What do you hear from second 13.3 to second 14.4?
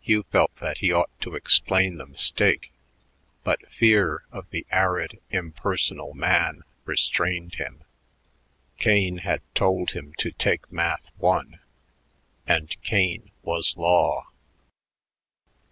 was law.